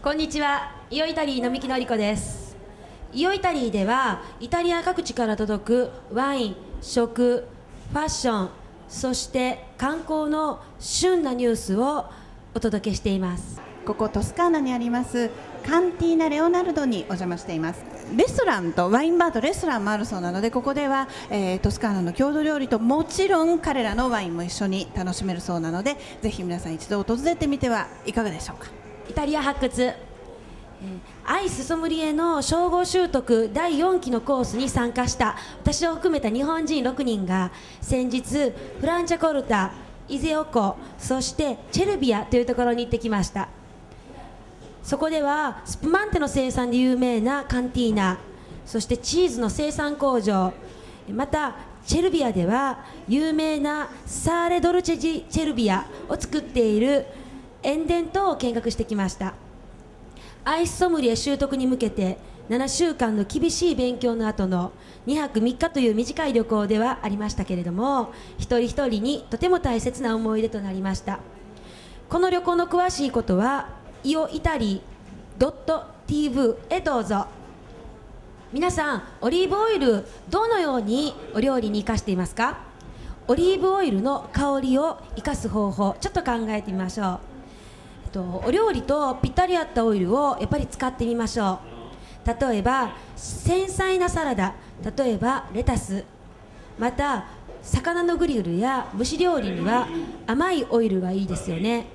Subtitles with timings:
[0.00, 0.70] こんにちは。
[0.92, 2.56] イオイタリーの三木のりこです。
[3.12, 7.48] イオイタリーではイタリア各地から届くワイン食
[7.92, 8.50] ファッション
[8.88, 12.04] そして観光の旬なニュースを
[12.54, 13.60] お届けしています。
[13.84, 15.30] ここトスカーナにあります
[15.66, 17.82] カンティーナ・レオナルドにお邪魔しています。
[18.16, 28.70] レストランとワインバーとレストランもあるそうなのでここでは、えートスカーナの郷土料理ともちろん彼らのワインも一緒に楽しめるそうなのでぜひ皆さん一度訪れてみてはいかがでしょうか。
[29.08, 35.36] イタリア発掘、えーアイスソムリエの称号習得第4期のコースに参加した。
[35.60, 37.50] 私を含めた日本人6人が
[37.82, 38.22] 先日
[38.80, 39.72] フランチャコルタ
[40.08, 43.48] イゼオコそしてチェルビアというところに行ってきました。
[44.82, 48.18] そこではスプマンテの生産で有名なカンティーナ
[48.64, 50.54] そしてチーズの生産工場。
[51.12, 57.04] またチェルビアでは有名なサーレ・ドルチェジ・チェルビアを作っている
[57.70, 59.34] 塩田等を見学してきました。
[60.42, 62.16] アイスソムリエ習得に向けて
[62.48, 64.72] 7週間の厳しい勉強の後の
[65.06, 71.18] 2泊3日という短い旅行ではありましたけれども一人一人にとても大切な思い出となりました。
[72.08, 73.68] この旅行の詳しいことは
[74.02, 77.26] イオイタリー .tv へどうぞ。
[78.50, 82.60] 皆さんオリーブオイルどのようにお料理に生かしていますか？
[83.26, 87.27] オリーブオイルの香りを生かす方法ちょっと考えてみましょう。
[88.08, 91.60] と、お料理とぴったり合ったオイルをやっぱり使ってみましょ
[92.26, 92.28] う。
[92.28, 94.54] 例えば繊細なサラダ。
[94.96, 96.04] 例えばレタス。
[96.78, 97.26] また
[97.62, 99.88] 魚のグリルや蒸し料理には
[100.26, 101.86] 甘いオイルがいいですよね。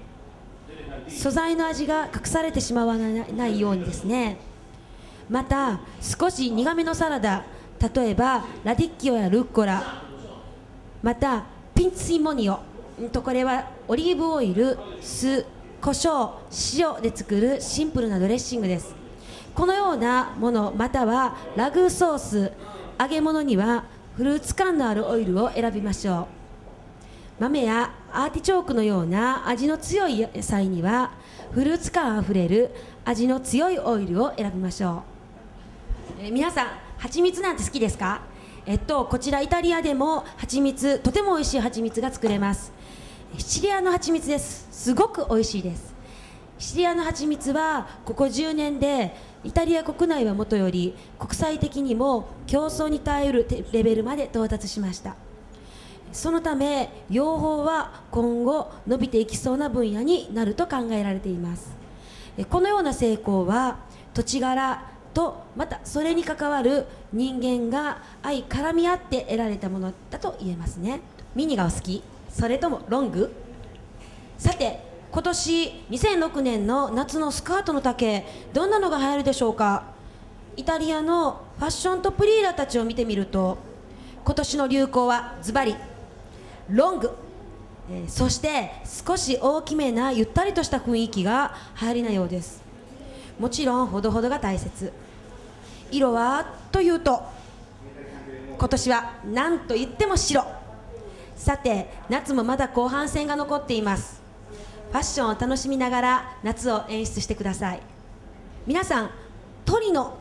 [1.08, 4.38] 素材の味が隠されてしまわないようにですね。
[5.30, 7.44] また少し苦めのサラダ。
[7.96, 10.04] 例えばラディッキオやルッコラ。
[11.02, 11.44] また
[11.76, 12.60] ピンツィモニオ。
[13.12, 15.46] とこれはオリーブオイル酢。
[15.84, 16.40] 胡椒
[16.78, 18.96] 塩で作るシンプルなドレッシングです。
[19.54, 22.54] このようなものまたはラグーソース
[22.98, 23.84] 揚げ物には
[24.16, 27.42] フルーツ感のあるオイルを選びましょう。
[27.42, 31.12] 豆やアーティチョークのような味の強い野菜には
[31.52, 32.72] フルーツ感あふれる
[33.04, 35.04] 味の強いオイルを選びましょ
[36.22, 36.24] う。
[36.24, 36.68] え皆さん
[36.98, 38.22] 蜂蜜なんて好きですか？
[38.66, 42.72] えっとこちらイタリアでも蜂蜜とても美味しい蜂蜜が作れます。
[43.38, 44.68] シチリアの蜂蜜です。
[44.72, 45.94] すごく美味しいです。
[46.60, 55.16] シチリアの蜂蜜はここ10年でイタリア国内はもとより国際的にも競争に耐えうるレベルまで到達しました。
[56.12, 61.76] そのため養蜂は今後伸びていきそうな分野になると考えられています。
[62.52, 63.80] このような成功は
[64.14, 71.02] 土地柄とまたそれに関わる人間が相絡み合って得られたものだと言えますね。
[71.36, 72.04] ミニがお好き？
[72.34, 73.32] それともロング？
[74.38, 74.80] さて
[75.12, 79.84] 今年2006年の夏のスカートの丈どんなのが流行るでしょうか？
[80.58, 83.58] イタリアのファッショントプリーダーたちを見てみると
[84.26, 85.76] 今年の流行はズバリ
[86.70, 87.12] ロング、
[87.92, 92.64] えーそして少し大きめなゆったりとした雰囲気が流行りなようです。
[93.40, 94.92] もちろんほどほどが大切。
[95.92, 97.22] 色はというと
[98.58, 100.63] 今年は何と言っても白。
[101.36, 104.22] さて夏もまだ後半戦が残っています。
[104.92, 107.82] ファッションを楽しみながら夏を演出してください。
[108.68, 109.10] 皆さん
[109.66, 110.18] トリノ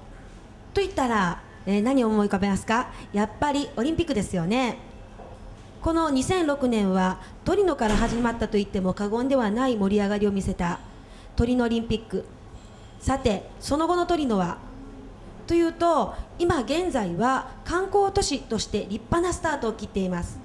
[0.75, 2.91] と言ったら、えー何を思い浮かべますか？
[3.13, 4.79] やっぱりオリンピックですよね。
[5.83, 10.81] この2006年はトリノから始まったと言っても過言ではない盛り上がりを見せた
[11.37, 12.25] トリノオリンピック。
[13.01, 14.59] さてその後のトリノは？
[15.47, 20.39] というと今現在は観光都市として立派なスタートを切っています。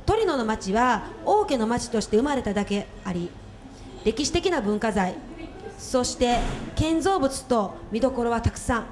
[0.00, 3.30] トリノの町は王家の町として生まれただけあり
[4.04, 5.14] 歴史的な文化財
[5.78, 6.38] そして
[6.76, 8.86] 建造物と見どころはたくさん、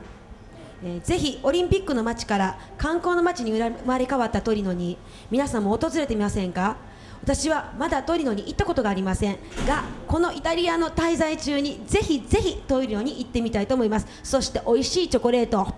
[0.84, 4.98] えーぜひオリンピックの街から観光の街に生まれ変わったトリノに
[5.30, 6.76] 皆さんも訪れてみませんか？
[7.22, 9.38] 私はまだトリノに行ったことがありません。
[9.66, 14.08] がこのイタリアの滞在中にぜひぜひトリノに行ってみたいと思います。
[14.24, 15.72] そして美味しいチョコレート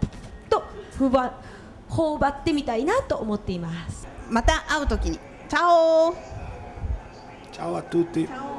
[0.49, 0.62] と
[0.96, 1.34] ふば
[1.90, 4.03] 頬張ってみたいなと思っています。
[4.31, 5.19] また会うときに。
[5.49, 6.15] チャオ
[7.53, 8.53] チャオアトゥ。